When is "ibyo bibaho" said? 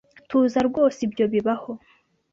1.07-1.71